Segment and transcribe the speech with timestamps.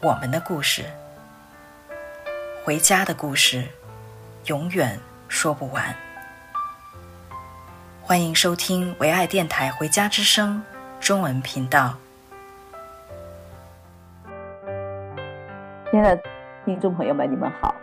[0.00, 0.84] 我们的故事，
[2.64, 3.64] 回家的故事。
[4.46, 5.92] 永远说不完。
[8.00, 10.62] 欢迎收听唯爱电台《回家之声》
[11.04, 11.96] 中文频道。
[15.90, 16.22] 亲爱的
[16.64, 17.74] 听众朋友们，你们好。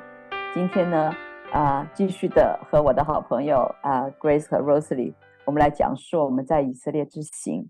[0.53, 1.13] 今天呢，
[1.51, 7.69] 啊、继续的和我的好朋友啊、Grace 和 Rosalie，我们来讲述我们在以色列之行。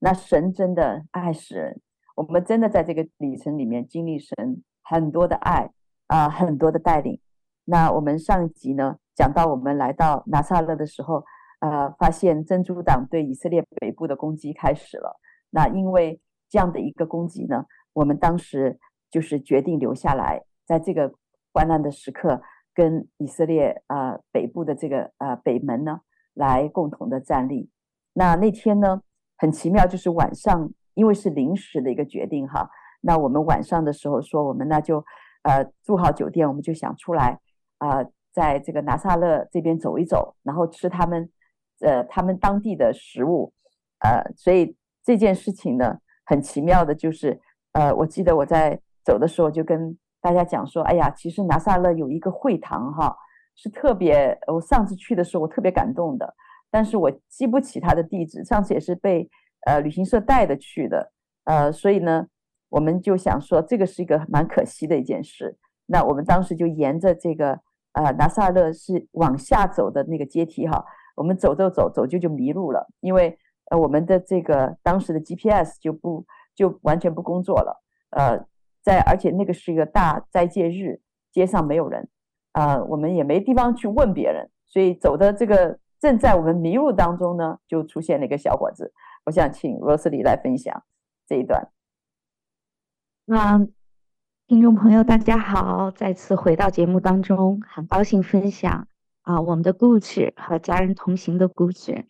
[0.00, 1.80] 那神真的爱世人，
[2.16, 5.70] 我们真的在这个旅程里面经历神很多的爱
[6.08, 7.20] 啊、很多的带领。
[7.64, 11.22] 那我们上一集呢，讲到我们来到拿撒勒的时候，
[11.60, 15.20] 呃，发现真主党对以色列北部的攻击开始了。
[15.50, 18.78] 那因为这样的一个攻击呢，我们当时
[19.10, 21.12] 就是决定留下来，在这个
[21.52, 22.40] 患难的时刻，
[22.72, 26.00] 跟以色列呃北部的这个呃北门呢，
[26.34, 27.68] 来共同的站立。
[28.14, 29.02] 那那天呢，
[29.36, 32.68] 很奇妙，就是晚上，因为是临时的一个决定哈。
[33.00, 35.04] 那我们晚上的时候说，我们那就
[35.42, 37.38] 呃住好酒店，我们就想出来。
[37.78, 41.28] 啊、呃，在这个拿撒勒这边走一走，然后吃他们，
[41.80, 43.52] 呃，他们当地的食物，
[44.00, 44.74] 呃，所以
[45.04, 47.38] 这件事情呢，很奇妙的就是，
[47.72, 53.14] 呃，我记得我在走的时候就跟大家讲说，哎呀，其实拿撒勒有一个会堂哈，
[53.54, 56.34] 是特别，我上次去的时候我特别感动的，
[56.70, 59.28] 但是我记不起他的地址，上次也是被
[59.66, 61.12] 呃旅行社带的去的，
[61.44, 62.26] 呃，所以呢，
[62.70, 67.60] 我们就想说这个是一个蛮可惜的一件事，那我们当时就沿着这个。
[67.96, 70.84] 呃，拿撒勒是往下走的那个阶梯哈，
[71.16, 73.38] 我们走走走走就就迷路了，因为
[73.70, 78.44] 呃我们的这个当时的 GPS 就不就完全不工作了，呃，
[78.82, 81.00] 在而且那个是一个大斋戒日，
[81.32, 82.06] 街上没有人，
[82.52, 88.92] 呃，我们也没地方去问别人，所以走的这个正在我们迷路当中呢，就出现了一个小伙子，
[89.26, 90.82] 我想请 Rosalie 来分享
[91.28, 91.70] 这一段。
[93.26, 93.72] 嗯。
[94.48, 95.90] 听众朋友，大家好！
[95.90, 98.86] 再次回到节目当中，很高兴分享
[99.22, 102.06] 啊我们的故事和家人同行的故事。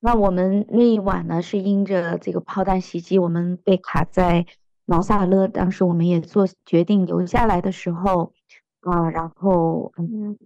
[0.00, 4.44] 那我们那一晚呢，是因着这个炮弹袭击，我们被卡在
[4.86, 5.46] 拿撒勒。
[5.46, 8.32] 当时我们也做决定留下来的时候
[8.80, 10.36] 啊，然后嗯，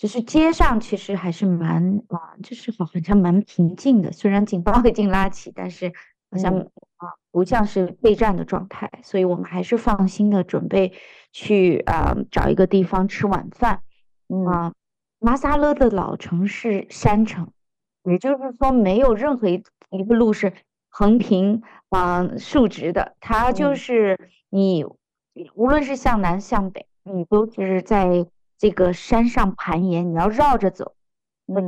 [0.00, 5.92] 就是街上其实还是蛮啊，就是好像蛮平静的，虽然警报已经拉起，但是
[6.30, 6.56] 好像。
[6.56, 6.70] 嗯。
[7.00, 10.92] 啊，不像是备战的状态，所以我们还是放心的准备
[11.32, 13.80] 去啊、呃、找一个地方吃晚饭。
[14.28, 14.72] 嗯、啊，
[15.18, 17.50] 马萨勒的老城是山城，
[18.04, 20.52] 也就是说没有任何一一个路是
[20.90, 28.26] 横平啊竖直的，它就是你、嗯、无论是向南向北，你都是在
[28.60, 30.94] 这个山上盘岩，你要绕着走。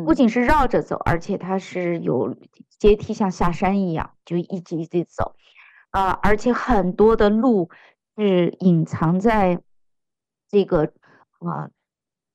[0.07, 2.37] 不仅是绕着走，而且它是有
[2.79, 5.35] 阶梯，像下山一样，就一级一级走，
[5.91, 7.69] 啊、呃，而且很多的路
[8.17, 9.61] 是隐藏在
[10.49, 10.85] 这个
[11.41, 11.71] 啊、呃、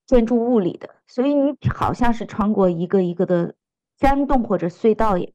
[0.05, 3.55] 建筑物里的，所以你好像是穿过一个一个的
[3.97, 5.33] 山洞或者隧道也，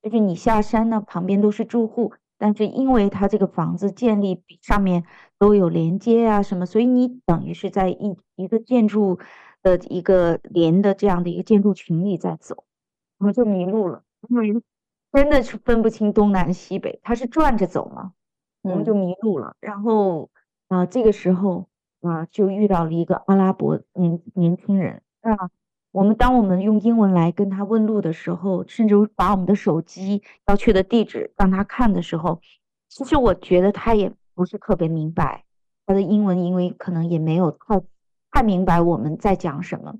[0.00, 5.04] 就是你下山呢，旁边都是住户，但是因为它这个房子建立上面
[5.38, 9.18] 都有连接啊什么，所以你等于是在一一个建筑。
[9.62, 12.62] 的一个连的这样的一个建筑群里在走，
[13.18, 14.62] 我们就迷路了，因为
[15.12, 18.12] 真的是分不清东南西北，它是转着走嘛，
[18.62, 19.56] 我们就迷路了。
[19.58, 20.30] 然后
[20.68, 21.66] 啊、呃，这个时候
[22.00, 25.50] 啊，就遇到了一个阿拉伯年年轻人啊。
[25.96, 32.38] 我们当我们用英文来跟他问路的时候，甚至把我们的手机要去的地址让他看的时候，
[32.90, 35.44] 其实我觉得他也不是特别明白
[35.86, 37.82] 他的英文，因为可能也没有太。
[38.30, 39.94] 太明白我们在讲什么，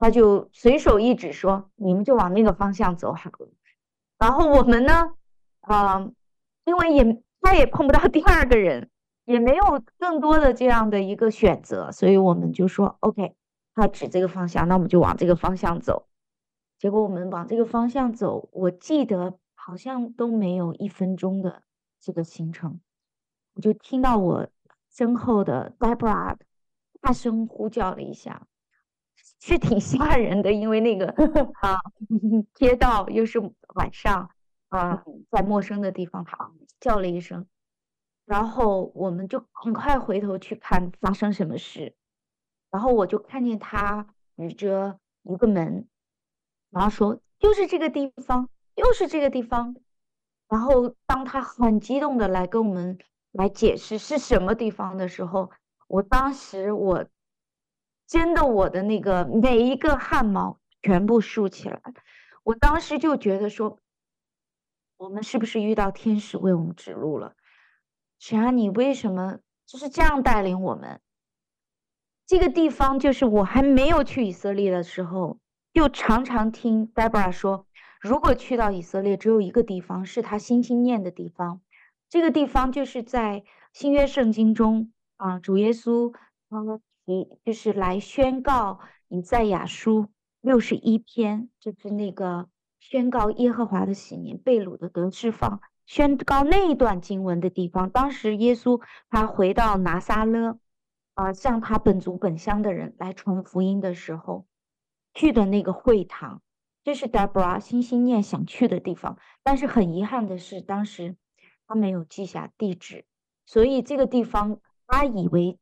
[0.00, 3.48] 他就随手一指说：“你们就往那个方向走好了。”
[4.18, 5.12] 然后我们呢，
[5.60, 6.10] 啊、
[6.64, 8.90] 因为也他也碰不到第二个人，
[9.24, 13.36] 也没有更多的这样的一个选择，所以我们就说：“OK，
[13.76, 16.08] 他指这个方向，那我们就往这个方向走。”
[16.78, 21.62] 结果我们往这个方向走，我记得好像都没有一分钟的
[22.00, 22.80] 这个行程，
[23.54, 24.48] 我就听到我
[24.90, 26.36] 身后的 Deborah。
[27.00, 28.48] 大声呼叫了一下，
[29.38, 31.06] 是挺吓人的，因为那个
[31.62, 31.78] 啊，
[32.54, 33.38] 街道又是
[33.74, 34.28] 晚上
[34.68, 36.50] 啊，在陌生的地方，好
[36.80, 37.46] 叫了一声，
[38.24, 41.94] 然后我们就很快回头去看发生什么事，
[42.70, 45.88] 然后我就看见他举着一个门，
[46.70, 49.76] 然后说：“就是这个地方，又是这个地方。”
[50.48, 52.98] 然后当他很激动的来跟我们
[53.32, 55.50] 来解释是什么地方的时候，
[55.88, 57.06] 我当时我
[58.06, 61.82] 真的我的那个每一个汗毛全部竖起来，
[62.44, 63.80] 我当时就觉得说，
[64.98, 67.34] 我们是不是遇到天使为我们指路了？
[68.18, 71.00] 神啊，你为什么就是这样带领我们？
[72.26, 75.38] 这个地方就是我还没有去以色列的时候，
[75.72, 77.66] 就常常听 Deborah 说，
[78.00, 81.60] 如果去到以色列，只有一个地方是他心心念的地方。
[82.08, 86.12] 这个地方就是在新约圣经中啊，主耶稣
[86.50, 90.08] 他提就是来宣告以赛亚书
[90.40, 92.48] 六十一篇，就是那个
[92.80, 95.60] 宣告耶和华的喜年，被掳的得释放。
[95.84, 100.58] 宣告那一段经文的地方，当时耶稣他回到拿撒勒，
[101.16, 104.46] 啊，向他本族本乡的人来传福音的时候，
[105.14, 106.42] 去的那个会堂，
[106.84, 109.18] 这是 Deborah 心心念想去的地方。
[109.42, 111.16] 但是很遗憾的是，当时
[111.66, 113.06] 他没有记下地址，
[113.46, 115.58] 所以这个地方他以为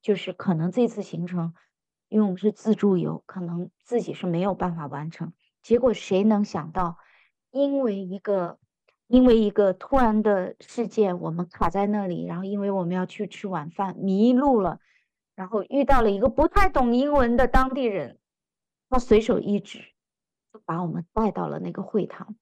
[0.00, 1.52] 就是可能这次行程，
[2.08, 5.34] 因为我们是自助游，可能自己是没有办法完成。
[5.60, 6.96] 结果谁能想到，
[7.50, 8.58] 因为一个。
[9.08, 14.80] 因为一个突然的事件，我们卡在那里，然后因为我们要去吃晚饭，迷路了，
[15.34, 18.18] 然后遇到了一个不太懂英文的当地人，
[18.90, 19.78] 他随手一指，
[20.52, 22.34] 就把我们带到了那个会堂。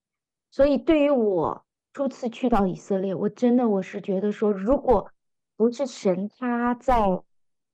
[0.51, 5.11] 所以对于我初次去到以色列，我真的我是觉得说，如果
[5.57, 7.23] 不是神他在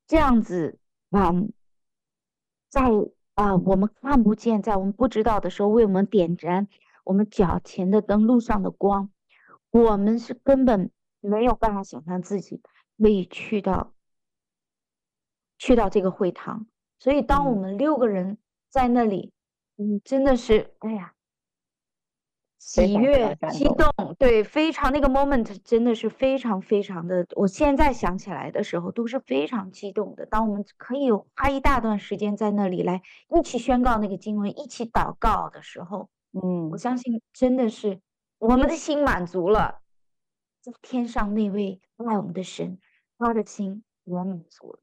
[0.07, 0.79] 这样子，
[1.11, 1.53] 嗯，
[2.69, 2.83] 在
[3.35, 6.67] 啊、我们看不见，在我们不知道的时候为我们点燃。
[7.05, 9.11] 我们脚前的灯路上的光，
[9.71, 12.61] 我们是根本没有办法想象自己
[12.99, 13.93] 可以去到
[15.59, 16.67] 去到这个会堂。
[16.99, 18.39] 所以，当我们六个人
[18.69, 19.33] 在那里，
[19.79, 21.15] 嗯，真的是，哎呀，
[22.59, 27.27] 喜悦、激动，对，非常那个 moment 真的是非常非常的。
[27.37, 30.27] 我现在想起来的时候都是非常激动的。
[30.27, 33.01] 当我们可以花一大段时间在那里来
[33.35, 36.11] 一起宣告那个经文，一起祷告的时候。
[36.33, 38.01] 嗯，我相信真的是
[38.39, 39.81] 我们的心满足了，
[40.63, 42.79] 就天上那位爱我们的神，
[43.19, 44.79] 他的心也满足了。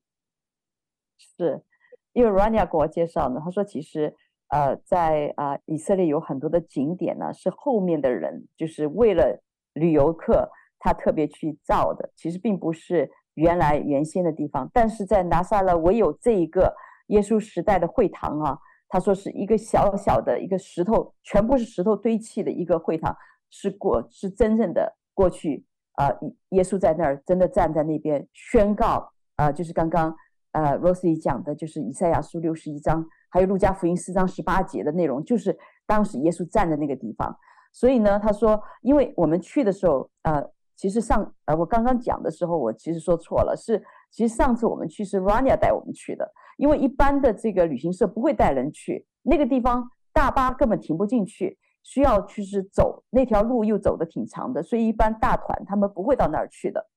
[1.18, 1.64] 是，
[2.12, 4.14] 因为 Rania 给我介绍呢，他说其实
[4.50, 9.42] 呃，在啊、呃、以色列有很多的景点呢，是后面的人就是为了
[9.72, 16.76] 旅游客他特别去造的，其实并不是原来原先的地方，但是在拿撒勒唯有这一个
[17.08, 18.60] 耶稣时代的会堂啊。
[18.90, 23.16] 他说是一个小小的一个石头，全部是石头堆砌的一个会堂，
[23.50, 26.20] 是过是真正的过去啊、呃，
[26.50, 30.16] 耶稣在那儿真的站在那边宣告啊、就是刚刚
[30.54, 37.38] 呃 r o s e 讲的，就是以赛亚书六十一章，还有路加福音四章十八节的内容，就是当时耶稣站在那个地方。
[37.72, 40.44] 所以呢，他说，因为我们去的时候，呃，
[40.76, 46.34] 其实上呃我刚刚讲的时候，我其实说错了，是其实上次我们去是 Rania 带我们去的。
[46.58, 56.88] 因为一般的这个旅行社不会带人去那个地方，大巴根本停不进去，需要去是走那条路又走得挺长的，所以一般大团他们不会到那儿去的。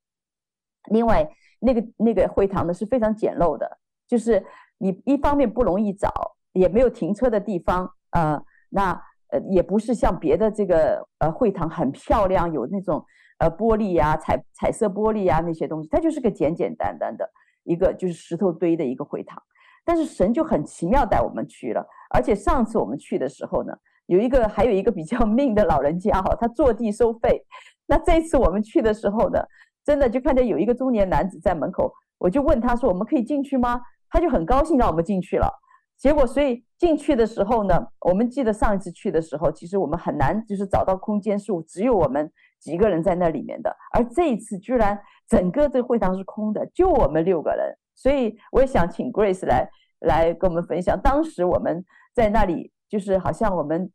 [0.91, 4.45] 另外，那个那个会堂呢是非常简陋的，就是
[4.79, 6.11] 你一方面不容易找，
[6.55, 8.93] 也没有停车的地方，呃，那
[9.29, 13.05] 呃也不是像别的这个呃会堂很漂亮，有那种
[13.39, 17.31] 呃玻璃呀、彩彩色玻璃呀那些东西，它就是个简简单单的。
[17.71, 19.41] 一个就是石头堆的一个会堂，
[19.85, 23.73] 但是神就很奇妙带我们去了，而且上次我们去的时候呢，
[24.07, 27.45] 有一个还有一个比较 命的老人家哈，他坐地收费。
[27.87, 29.39] 那这次我们去的时候呢，
[29.85, 35.49] 真的就看见有一个中年男子在门口，我就问他说：“我们可以进去吗？”他就很高兴让我们进去了。
[35.97, 45.01] 结果所以进去的时候呢，我们记得上一次去的时候，其实我们很难就是找到空间数，只有我们几个人在那里面的，而这一次居然。
[45.31, 53.89] 整个这个会堂是空的，就我们六个人，所以我也想请 Grace 来来跟我们分享，当时我们在那里，就是好像我们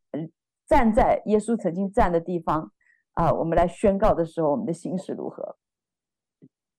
[0.66, 2.72] 站在耶稣曾经站的地方
[3.16, 5.58] 啊，我们来宣告的时候，我们的心是如何？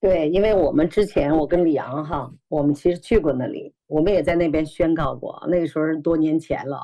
[0.00, 6.80] 对，因为我们之前我跟李阳哈，我们其实去过那里，我们也在那边宣告过，那个时候是多年前了。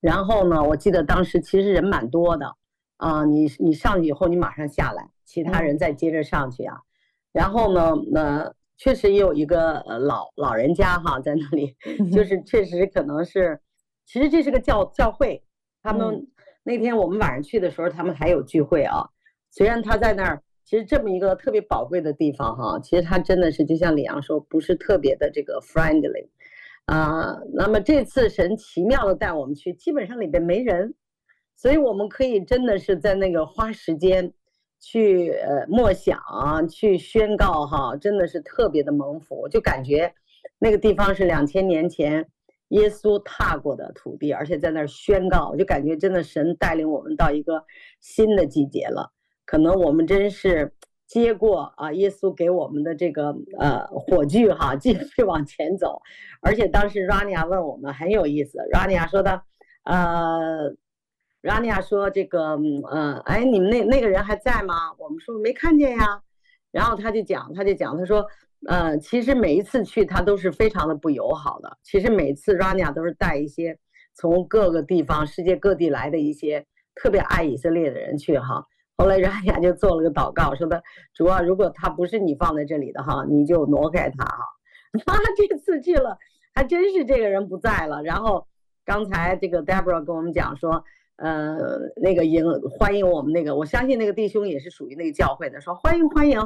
[0.00, 2.56] 然后呢，我记得当时其实人蛮多的
[3.02, 6.76] 啊，你你上去以后，你马上下来，其他人再接着上去啊。
[6.76, 6.86] 嗯
[7.32, 11.74] 然后呢，那确实也有一个呃老老人家哈在那里，
[12.12, 13.58] 就是确实可能是，
[14.04, 15.42] 其实这是个教教会，
[15.82, 16.26] 他们
[16.62, 19.08] 那天我们晚上去的时候，他们还有聚会啊。
[19.50, 26.28] 虽然他在那儿，其实这么一个特别宝贵的地方哈，其实他真的是就像李阳说，不是特别的这个 friendly
[26.84, 27.38] 啊。
[27.54, 30.92] 那么这次神奇妙的带我们去，基本上里边没人，
[31.62, 34.32] 所以我们可以真的是在那个花时间
[34.80, 36.18] 去呃默想、
[36.68, 40.12] 去宣告哈，真的是特别的蒙福，就感觉
[40.58, 42.28] 那个地方是两千年前
[42.70, 47.64] 耶稣踏过的土地，而且在那儿宣告，我就感觉真的神带领我们到一个
[48.00, 49.12] 新的季节了。
[49.44, 50.72] 可能我们真是
[51.06, 56.02] 接过啊，耶稣给我们的这个呃火炬哈，继续往前走。
[56.40, 59.42] 而且当时 Rania 问我们很有意思，Rania 说的，
[59.84, 60.74] 呃
[61.42, 62.58] ，Rania 说这个
[62.90, 64.92] 呃，哎，你们那那个人还在吗？
[64.98, 66.22] 我们说没看见呀。
[66.70, 68.26] 然后他就讲，他就讲，他说，
[68.66, 71.76] 呃，其实每一次去他都是非常的不友好的。
[71.82, 73.78] 其实每次 Rania 都是带一些
[74.14, 78.66] 从各个地方、世界各地来的一些特别爱以色列的人去哈。
[78.96, 80.82] 后来让雅就做了个祷告，说的
[81.12, 84.44] 主啊，如果他不是你放在这里的哈，你就挪开他哈。
[85.04, 86.16] 他这次去了，
[86.54, 88.02] 还真是这个人不在了。
[88.02, 88.46] 然后
[88.84, 90.84] 刚才这个 Deborah 跟我们讲说，
[91.16, 91.56] 呃，
[91.96, 92.44] 那个迎
[92.78, 96.40] 欢迎我们那个，我相信那个弟兄也是属于那个教会的，说欢迎欢迎。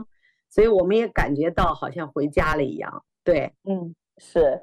[0.48, 3.04] 所以我们也感觉到好像回家了一样。
[3.24, 4.62] 对，嗯，是。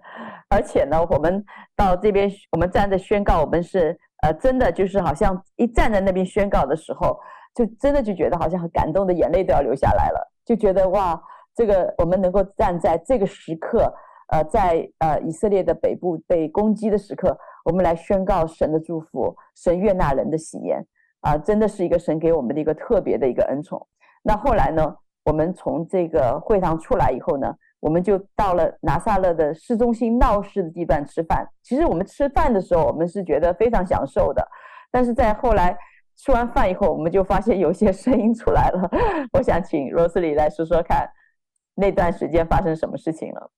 [0.50, 1.44] 而且呢，我们
[1.76, 7.20] 到这边，我们站着宣告，我们是呃，真的就是好像一站在那边宣告的时候。
[7.56, 11.22] 就真的就觉得好像很感动的眼泪都要流下来了，就觉得哇，
[11.54, 13.94] 这个我们能够站在这个时刻，
[14.30, 20.86] 呃，在呃以色列的北部被攻击的时刻，我们来宣告神的祝福，神悦纳人的喜宴，
[21.22, 23.88] 啊，真的是一个神给我们的一个特别的一个恩宠。
[24.22, 31.48] 那后来呢，我们从这个会堂出来以后呢，我们就到了拿撒勒的市中心闹市的地段吃饭。
[31.62, 34.48] 其实我们吃饭的时候，我们是觉得非常享受的，
[34.92, 35.78] 但是在后来。
[36.16, 38.88] 吃完饭以后，我们就发现有些声音出来了。
[39.34, 41.10] 我想请罗斯里来说说看，
[41.74, 43.52] 那段时间发生什么事情了？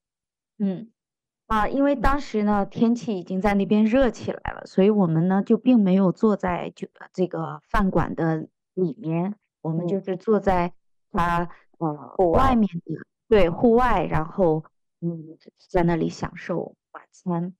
[0.59, 0.87] 嗯，
[1.47, 10.73] 啊，因为当时呢，天气已经在那边热起来了，所以我们呢就并没有坐在就这个饭馆的里面，我们就是坐在
[11.11, 12.95] 它呃外面的
[13.27, 14.63] 对户外，然后
[15.01, 15.37] 嗯
[15.69, 17.53] 在那里享受晚餐，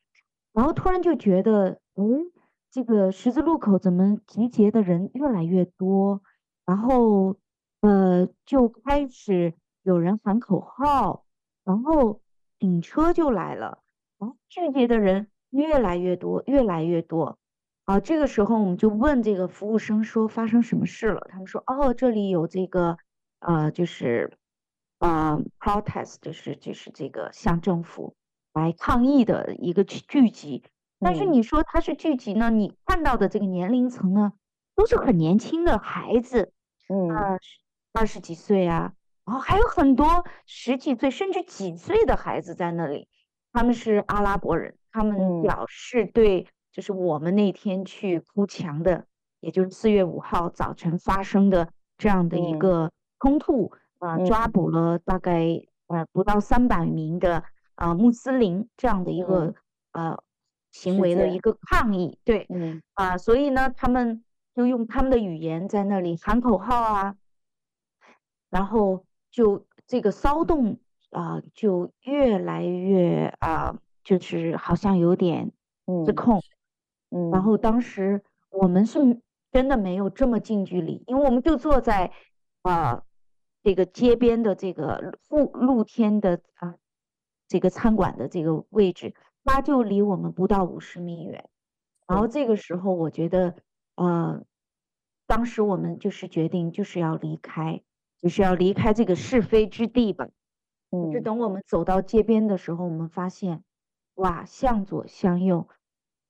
[0.53, 2.31] 然后突然就觉得嗯。
[2.71, 6.21] 这个十字路口怎么集结的人越来越多？
[6.65, 7.37] 然后，
[7.79, 11.23] 呃，就开始有人喊口号，
[11.63, 12.19] 然后
[12.65, 13.83] 警车就来了，
[14.17, 17.37] 然后聚集的人越来越多，越来越多。
[17.85, 21.27] 啊，这个时候我们就问这个服务生说发生什么事了？
[21.29, 22.97] 他们说哦，这里有这个，
[23.39, 24.35] 呃，就是，
[24.97, 28.15] 呃，protest，就是就是这个向政府
[28.53, 30.63] 来抗议的一个聚集。
[30.99, 32.49] 但是你说他是聚集呢？
[32.49, 34.33] 你看到的这个年龄层呢，
[34.75, 36.51] 都是很年轻的孩子，
[36.89, 37.59] 嗯，二十
[37.93, 38.93] 二十几岁啊，
[39.25, 43.07] 然后还有很多十几岁甚至几岁的孩子在那里。
[43.51, 49.05] 他们是阿拉伯人，他们表示对，就是我们那天去哭墙的，
[49.39, 57.43] 也就是四月五号早晨发生的这样的一个冲突啊，抓捕了大概呃不到三百名的
[57.75, 59.53] 啊穆斯林这样的一个
[59.91, 60.17] 呃。
[60.71, 67.15] 行为的一个抗议，对，嗯啊，所以呢，他们就用他们的语言在那里喊口号啊，
[68.49, 69.05] 然后
[69.35, 75.51] 就这个骚动啊，就越来越啊，就是好像有点
[76.05, 76.41] 失控，
[77.09, 82.13] 嗯，然后当时我们是真的没有这么近距离，因为我们就坐在
[82.61, 83.03] 啊
[83.61, 86.75] 这个街边的这个露露天的啊
[87.49, 89.13] 这个餐馆的这个位置。
[89.43, 91.49] 他就离我们不到五十米远，
[92.07, 93.53] 然后这个时候我觉得，
[93.93, 94.41] 呃，
[95.27, 97.83] 当时我们就是决定就是要离开，
[98.25, 100.27] 就是要离开这个是非之地吧。
[100.89, 103.63] 嗯，就等我们走到街边的时候，我们发现，
[104.15, 105.69] 哇，向左向右，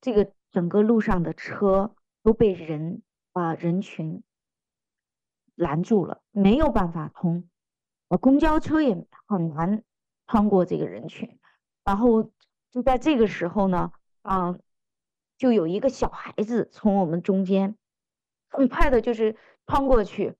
[0.01, 4.23] 这个整个路上的车都被人啊、呃、人群
[5.55, 7.47] 拦住了，没有办法通，
[8.09, 9.81] 呃，公交车也很难
[10.27, 11.39] 穿过这个人群，
[11.85, 12.29] 然后。
[12.71, 14.59] 就在这个时候呢，啊、呃，
[15.37, 17.77] 就有一个小孩子从我们中间
[18.49, 20.35] 很快的，就是穿过去，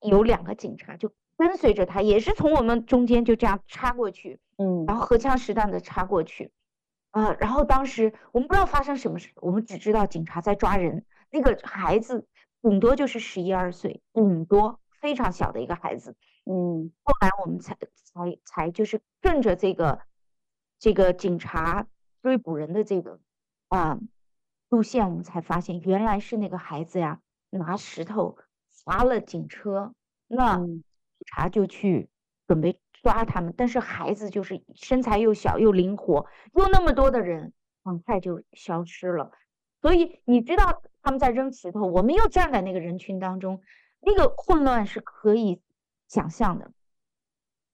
[0.00, 6.52] 有两个警察就跟随着他，也是从我们中间就这样插过去，嗯，然后荷枪实弹的插过去，
[7.10, 12.26] 啊、呃，然后当时我们不知道发生什么事，我们只知道警察在抓人，那个孩子
[12.62, 20.00] 顶多就是十一二岁，顶多非常小的一个孩子，嗯，后来我们才才才就是顺着这个。
[20.82, 21.86] 这个警察
[22.22, 23.20] 追捕人的这个
[23.68, 24.00] 啊
[24.70, 28.38] 路线，我们才发现原来是那个孩子呀，拿石头
[28.84, 29.94] 砸了警车。
[30.26, 30.82] 那警
[31.26, 32.08] 察就去
[32.46, 39.32] 准备抓他们，但是孩子就是身材又小又灵活，又那么多的人，很快就消失了。
[39.80, 43.62] 所以你知道他们在扔石头，我们又站在那个人群当中，
[44.00, 45.62] 那个混乱是可以
[46.06, 46.70] 想象的。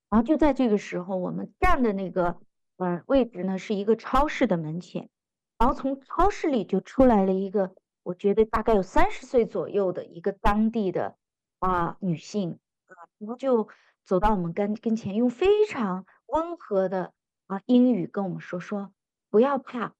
[0.09, 2.39] 然后就在这个时候，我们站的那个
[2.77, 5.11] 呃位置呢，是一个超市的门前，
[5.59, 7.75] 然后从超市里就出来了一个，
[8.07, 11.17] 我觉得大概有三十岁左右的一个当地的
[11.59, 13.69] 啊女性啊，然后就
[14.05, 17.13] 走到我们跟跟前，用非常温和的
[17.49, 18.93] 啊英语跟我们说说，
[19.29, 19.93] 不要怕，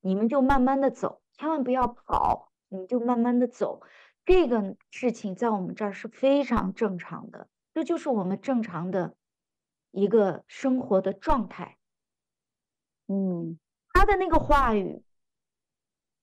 [0.00, 1.22] 你们就慢慢的走。
[1.34, 3.80] 千万不要跑，你就慢慢的走。
[4.24, 9.14] 这个事情在我们这儿是非常正常的，这就是我们正常的
[9.92, 11.78] 一个生活的状态。
[13.06, 13.56] 嗯，
[13.92, 15.04] 他的那个话语，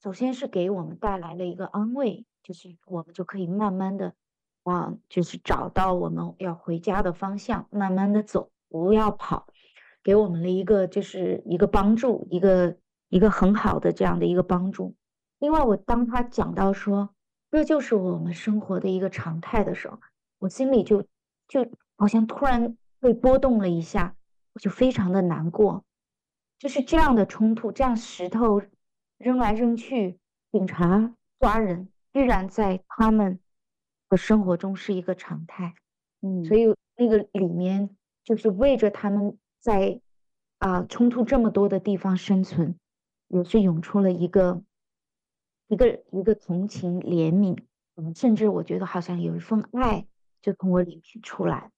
[0.02, 4.14] 首先是给我们带来了一个安慰，就是我们就可以慢慢的
[4.64, 9.48] 啊，就是找到我们要回家的方向，慢慢的走，不要跑，
[10.02, 12.78] 给我们了一个就是一个帮助，一个
[13.10, 14.96] 一个很好的这样的一个帮助。
[15.38, 17.14] 另外，我当他讲到说，
[17.52, 20.00] 这就是我们生活的一个常态的时候，
[20.38, 21.04] 我心里就
[21.50, 24.16] 就好像突然被波动了一下，
[24.54, 25.84] 我就非常的难过。
[26.58, 28.62] 就是这样的冲突，这样石头
[29.20, 30.18] 扔来扔去，
[30.52, 33.40] 警察抓人，依然在他们
[34.10, 35.76] 的生活中是一个常态。
[36.22, 40.02] 嗯，所以那个里面就是为着他们在
[40.58, 42.76] 啊冲突这么多的地方生存，
[43.28, 44.64] 也是涌出了一个。
[45.72, 47.56] 一个一个同情、怜悯，
[47.94, 50.04] 嗯，甚至我觉得好像有一份爱
[50.42, 51.70] 就从我里面出来，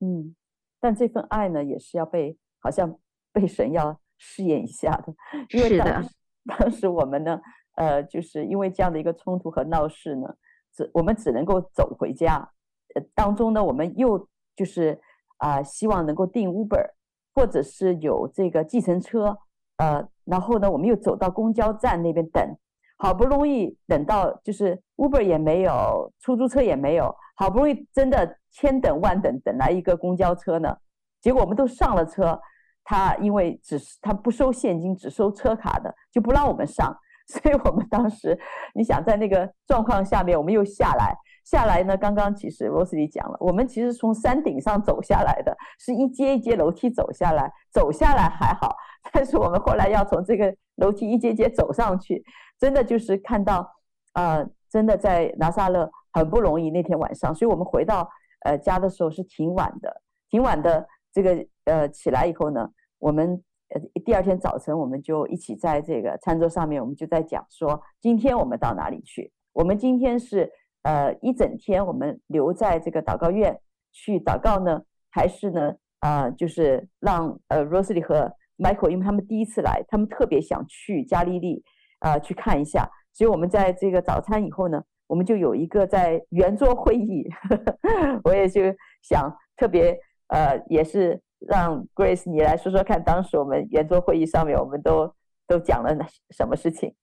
[0.00, 0.34] 嗯，
[0.80, 2.98] 但这份爱呢，也是要被好像
[3.30, 5.14] 被神要试验一下的，
[5.50, 6.08] 因为当时，
[6.58, 7.40] 当时我们呢，
[7.76, 10.34] 呃，就是因为这样的一个冲突和闹事呢，
[10.74, 12.50] 只我们只能够走回家，
[12.94, 15.00] 呃，当中呢，我们又就是
[15.38, 16.90] 啊，希望能够订 Uber，
[17.34, 19.38] 或者是有这个计程车，
[19.78, 22.56] 呃，然后呢，我们又走到公交站那边等。
[22.96, 30.76] 好不容易等到，就是 Uber 也没有，出租车也没有，好不容易真的千等万等等来一个公交车呢，
[31.20, 32.40] 结果我们都上了车，
[32.84, 36.94] 他因为只是他不收现金，只收车卡的，就不让我们上，
[37.26, 38.38] 所以我们当时
[38.74, 48.76] 你想在那个状况下面，我们又下来，下来呢，刚刚其实罗斯里讲了，我们其实从山顶上走下来的，是一阶一阶楼梯走下来，走下来还好，
[49.12, 52.22] 但是我们后来要从这个楼梯一阶阶走上去。
[52.60, 53.68] 真的就是看到，
[54.12, 58.08] 呃，真的在拿撒勒很不容易那天晚上，所以我们回到
[58.44, 60.86] 呃家的时候是挺晚的，挺晚的。
[61.14, 69.32] 这个呃起来以后呢，我们呃第二天早晨我们就一起在这个餐桌上面，我们就在讲说，今天我们到哪里去？
[69.52, 73.58] 我们今天是呃一整天我们留在这个祷告院
[73.92, 81.64] 去祷告呢，还是呢啊、呃、就是让呃 Rosely 和 Michael，因为他们第一次来，他们特别想去加利利。
[82.00, 82.86] 啊、呃，去看一下。
[83.14, 87.26] 所以，我们在这个早餐以后呢，我们就有一个在圆桌会议。
[87.48, 88.60] 呵 呵我也就
[89.00, 95.14] 想特别呃，也是让 Grace 你来说说看，当时我们圆桌会议上面，我们都
[95.46, 96.94] 都讲了哪什么事情？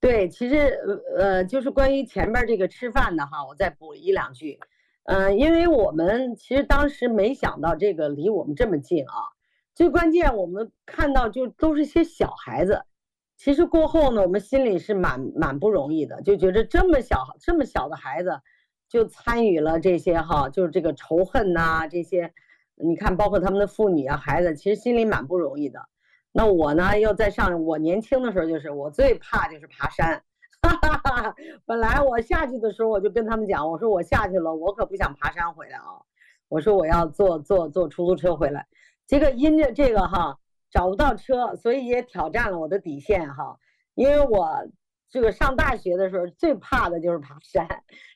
[0.00, 0.56] 对，其实
[1.16, 4.60] 呃，就是关于前面这个吃饭的哈，我再补一两句。
[5.04, 9.14] 嗯、呃，因为我们其实当时没想到这个离我们这么近啊。
[9.74, 12.84] 最关键，我们看到就都是些小孩子。
[13.36, 18.40] 其实过后呢，我们心里是蛮蛮不容易的，就觉得这么小这么小的孩子
[18.94, 22.32] 就参与了这些哈，就是这个仇恨呐、这些，
[22.76, 25.88] 你看，包括他们的妇女啊、孩子，其实心里蛮不容易的。
[26.30, 30.22] 那我呢，又在上，我年轻的时候就是我最怕就是爬山，
[30.62, 31.34] 哈哈哈。
[31.66, 35.98] 本来我下去的时候，我就跟他们讲，我说我下去了，我可不想爬山回来啊，
[36.48, 38.64] 我说我要坐坐坐出租车回来。
[39.08, 40.38] 这个因着这个哈
[40.70, 43.58] 找不到车，所以也挑战了我的底线哈。
[43.96, 44.68] 因为我
[45.14, 47.68] 这个上大学的时候最怕的就是爬山，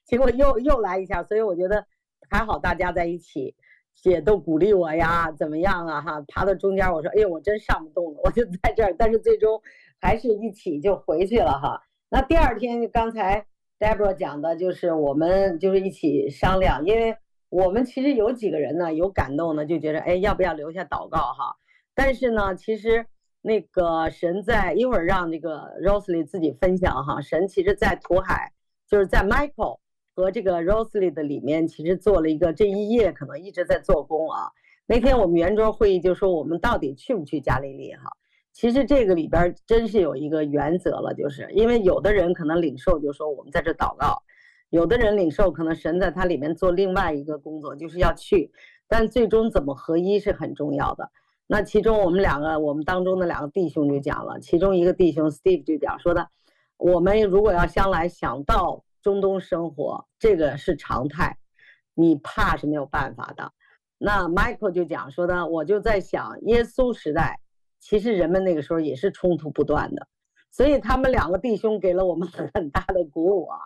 [0.05, 1.87] 结果又又来一下，所以我觉得
[2.29, 3.55] 还好大家在一起
[4.03, 6.21] 也都鼓励我呀，怎么样啊哈？
[6.27, 9.63] 爬到中间我说哎呦我真上不动了，我就在这儿，但是最终
[10.01, 11.81] 还是一起就回去了哈。
[12.09, 13.47] 那第二天刚才
[13.79, 17.17] Deborah 讲的就是我们就是一起商量，因为。
[17.51, 21.57] 我们其实有几个人呢，有感动呢，就觉得哎，要不要留下祷告哈？
[21.95, 23.07] 但是呢，其实
[23.49, 27.19] 那个神在一会儿让那个 Rosalie 自己分享哈。
[27.23, 28.53] 神其实，在土海，
[28.87, 29.79] 就是在 Michael
[30.15, 34.53] 和这个 Rosalie 的里面，其实做了一个这一夜可能一直在做工啊。
[34.87, 38.13] 那天我们圆桌会议就说，我们到底去不去加利利哈？
[38.53, 44.23] 其实这个里边真是有一个原则了，就是因为有的人可能领受就说我们在这祷告。
[44.69, 48.53] 有的人领受可能神在他里面做另外一个工作，就是要去，
[48.87, 51.11] 但最终怎么合一是很重要的。
[51.51, 56.29] 那其中我们两个，我们当中的两个弟兄就讲了，其中一个弟兄 Steve 就讲说的，
[56.77, 61.39] 我们如果要将来想到中东生活，这个是常态，
[61.95, 63.51] 你怕是没有办法的。
[63.97, 67.41] 那 Michael 就讲说的，我就在想，耶稣时代
[67.81, 70.07] 其实人们那个时候也是冲突不断的，
[70.51, 73.59] 所以他们两个弟兄给了我们 很大的鼓舞啊。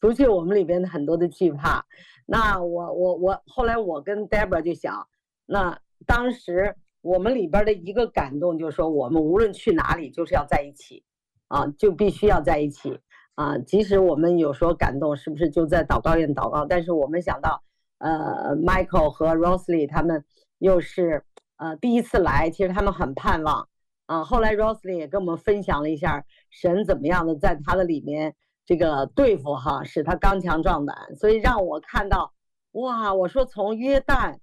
[0.00, 1.84] 除去我们里边的很多的惧怕，
[2.24, 5.08] 那我我我后来我跟 Deborah 就想，
[5.44, 11.02] 那当时我们里边的一个感动就是说，我们无论去哪里就是要在一起，
[11.48, 13.00] 啊，就必须要在一起
[13.34, 13.58] 啊。
[13.58, 16.64] 即使我们有时候感动，是不是就在祷告院祷告？
[16.66, 17.62] 但是我们想到，
[17.98, 20.24] 呃，Michael 和 Rosalie 他们
[20.58, 21.24] 又是
[21.56, 23.68] 呃第一次来，其实他们很盼望
[24.06, 24.24] 啊。
[24.24, 28.34] 后来 Rosalie 也跟我们分享了一下神怎么样的在他的里面。
[28.66, 32.34] 这个对付哈，使他刚强壮胆，所以让我看到，
[32.72, 33.14] 哇！
[33.14, 34.40] 我说从约旦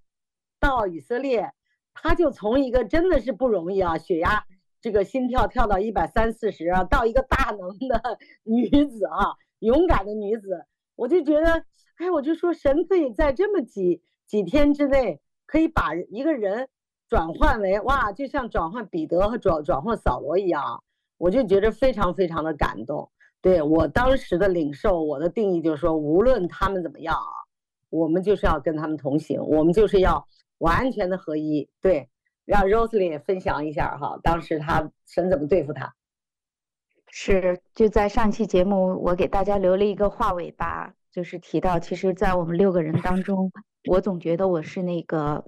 [0.59, 1.51] 到以色列，
[1.95, 4.45] 他就从一个真的是不容易啊，血压
[4.79, 11.63] 这个心跳跳到一百三四十啊，到一个大能的 女子啊，勇敢的女子，我就觉得，
[11.95, 16.67] 哎，我就说神可以在这么几几天之内，可以把一个人
[17.07, 20.83] 转换为哇，就像转换彼得和转转换扫罗一样，
[21.17, 23.09] 我就觉得非常非常的感动。
[23.41, 27.45] 对我当时的领受，我的定义就是说，无论他们怎么样啊，
[27.89, 30.27] 我们就是要跟他们同行，我们就是要
[30.57, 31.69] 完全的合一。
[31.81, 32.09] 对，
[32.45, 35.95] 让 Rosalie 分享一下哈，当时他神怎么对付他？
[37.07, 43.51] 是就在上期节目，我给大家留了一个话尾巴，就是提到，其实，在我们六个人当中，
[43.89, 45.45] 我总觉得我是那个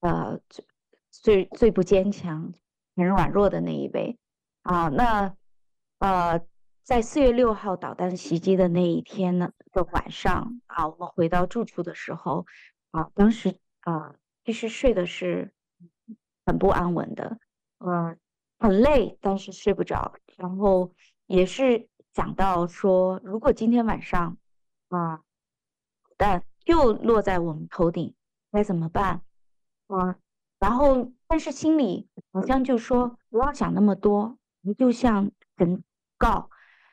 [0.00, 0.64] 呃最
[1.10, 2.52] 最最不坚强、
[2.96, 4.18] 很软弱的那一位
[4.62, 4.88] 啊。
[4.88, 5.34] 那
[5.98, 6.40] 呃。
[6.88, 12.46] 在四月六号导弹袭击的那一天呢的晚上啊，我们回到住处的时候
[12.92, 14.14] 啊，当时啊，
[14.48, 15.52] 其实睡的是
[16.46, 17.38] 很不安稳的，
[17.80, 18.18] 嗯，
[18.58, 20.14] 很累，但是睡不着。
[20.38, 20.94] 然后
[21.26, 24.38] 也是想到说，如果今天晚上
[24.88, 25.20] 啊，
[26.16, 28.14] 但又落在我们头顶，
[28.50, 29.20] 该怎么办？
[29.88, 30.16] 啊，
[30.58, 35.84] 然后但是心里好像就说不要想那么多，你就像神
[36.16, 36.48] 告。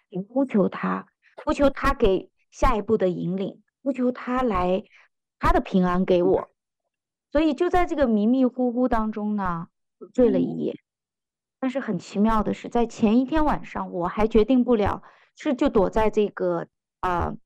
[0.09, 1.07] 你呼求他，
[1.45, 4.83] 呼求他给下一步的引领，呼求他来
[5.39, 6.49] 他的平安给我。
[7.35, 9.67] 所以就在这个迷迷糊糊当中呢，
[10.13, 10.73] 醉了一夜。
[11.59, 15.03] 但是很奇妙的是，在前一天晚上，我还决定不了
[15.35, 16.69] 是就躲在这个
[17.01, 17.37] 啊、呃，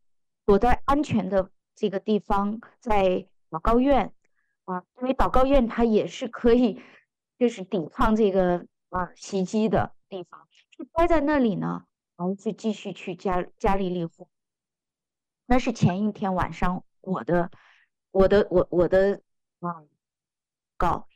[0.45, 4.13] 躲在安全的这个地方，在祷告院
[4.65, 6.79] 啊，因为祷告院它也是可以
[7.39, 10.47] 就是抵抗这个啊袭击的地方，
[10.77, 11.85] 就待在那里呢。
[12.15, 14.29] 然后就继续去加加利利湖，
[15.47, 17.49] 那是前一天晚上我的
[18.11, 19.21] 我的我我的
[19.61, 19.87] 嗯
[20.77, 21.07] 告，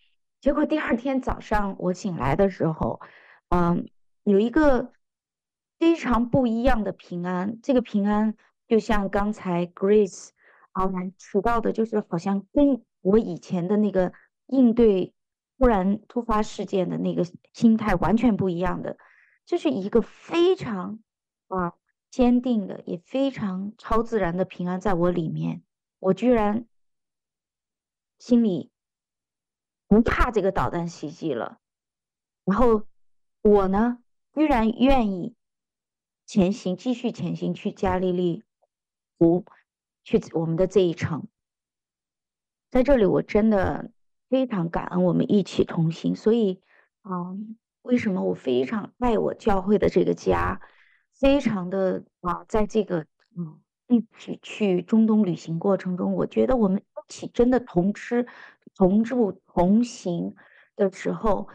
[0.41, 2.99] 结果第二天早上我醒来的时候，
[3.49, 3.87] 嗯，
[4.23, 4.91] 有一个
[5.79, 7.59] 非常不一样的平安。
[7.61, 8.35] 这个平安
[8.67, 10.29] 就像刚才 Grace
[10.73, 14.11] 啊提到的，就是好像跟我以前的那个
[14.47, 15.13] 应对
[15.57, 18.97] 突然突发事件的那个心态完全不一样的。
[19.45, 20.99] 这是一个非常
[21.47, 21.73] 啊
[22.09, 25.63] 坚定的，也非常超自然的平安在我里面。
[25.99, 26.65] 我居然
[28.23, 28.71] 心里
[29.85, 31.59] 不怕这个导弹袭击了，
[32.45, 32.83] 然后
[33.41, 34.01] 我呢，
[34.33, 35.35] 居然愿意
[36.25, 38.45] 前行，继续前行去加利利
[39.17, 39.43] 湖，
[40.05, 41.27] 去我们的这一程。
[42.71, 43.91] 在这里，我真的
[44.29, 46.61] 非常感恩我们一起同行，所以，
[47.03, 47.57] 嗯。
[47.81, 50.61] 为什么我非常爱我教会的这个家，
[51.19, 53.05] 非常的啊，在这个
[53.35, 58.27] 嗯一起去中东旅行过程中，我觉得我们起真的同吃、
[58.75, 60.35] 同住、同行
[60.75, 61.47] 的时候，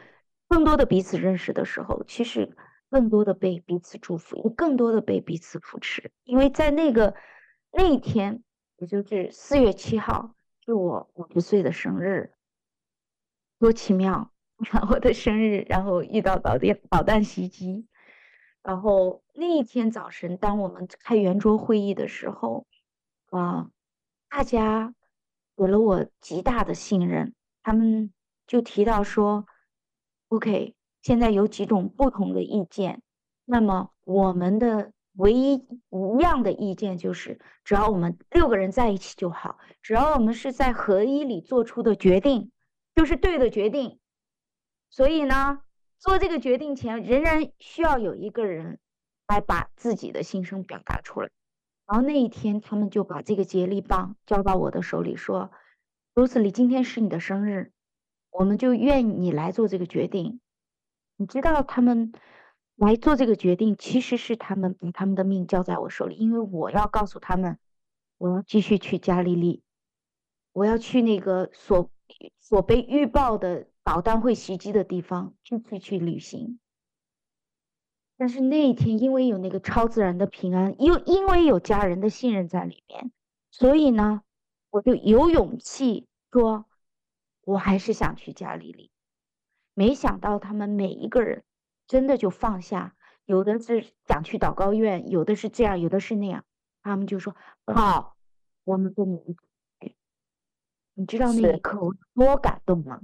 [0.48, 2.56] 更多的彼此认识的时候，其实
[2.90, 6.10] 更多的被彼此祝福，也更多的被彼此扶持。
[6.24, 7.14] 因为在那个
[7.72, 8.42] 那一天，
[8.76, 10.34] 也就是四月七号，
[10.64, 12.32] 是我五十岁的生日，
[13.58, 14.32] 多奇妙！
[14.90, 17.86] 我的生日，然后遇到导电导弹袭击，
[18.60, 22.66] 然后那一天早晨，当我们开圆桌会议的时候，
[23.30, 23.70] 啊，
[24.28, 24.92] 大家
[25.58, 28.12] 给了我极大的信任，他们
[28.46, 29.44] 就提到说
[30.28, 33.02] ，OK，现在有几种不同的意见，
[33.44, 42.52] 那么我们的唯一一样的意见就是，只要我们六个人在一起就好，只要我们是在合一里做出的决定，
[42.94, 43.98] 就是对的决定。
[44.90, 45.62] 所以呢，
[45.98, 48.78] 做这个决定前，仍然需要有一个人
[49.26, 51.28] 来把自己的心声表达出来。
[51.88, 55.50] 然后那一天，他们就把这个接力棒交到我的手里，说
[56.14, 57.72] ：“Rosely，今天是你的生日，
[58.30, 60.38] 我们就愿你来做这个决定。”
[61.16, 62.12] 你知道，他们
[62.76, 67.58] 来做这个决定，其实是他们把他们的命交在我手里，因为我要告诉他们，
[68.18, 69.62] 我要继续去加利利，
[70.52, 71.90] 我要去那个所
[72.38, 76.60] 所被预报的导弹会袭击的地方，继续去旅行。
[78.18, 83.12] 但是那一天，因为有那个超自然的平安，又因为有家人的信任在里面，
[83.52, 84.22] 所以呢，
[84.70, 86.66] 我就有勇气说，
[87.42, 88.90] 我还是想去加利利。
[89.72, 91.44] 没想到他们每一个人
[91.86, 96.44] 真的就放下，有的是想去祷告院，有的是这样，有的是那样，
[96.82, 98.16] 他们就说好，
[98.64, 99.38] 我们跟你一起
[99.78, 99.96] 去。
[100.94, 103.00] 你知道那一刻我多感动吗？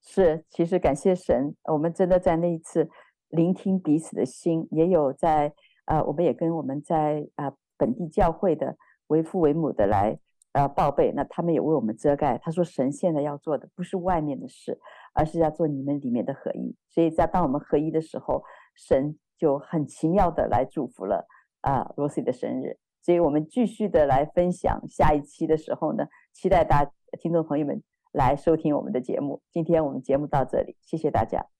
[0.00, 2.88] 是，其实感谢神，我们真的在那一次。
[3.30, 5.52] 聆听彼此的心，也有在
[5.86, 10.18] 呃，我们也跟我们在啊、呃、本地教会的为父为母的来
[10.52, 12.38] 呃报备，那他们也为我们遮盖。
[12.38, 14.78] 他说，神现在要做的不是外面的事，
[15.14, 16.76] 而是要做你们里面的合一。
[16.88, 18.42] 所以在当我们合一的时候，
[18.74, 21.26] 神就很奇妙的来祝福了
[21.60, 22.78] 啊、呃、Rosie 的生日。
[23.02, 29.40] 所以我们继续的来分享下一期的时候呢，期待大家听众朋友们来收听我们的节目。
[29.50, 31.59] 今天我们节目到这里，谢谢大家。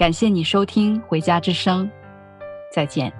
[0.00, 1.84] 感谢你收听《回家之声》，
[2.72, 3.19] 再见。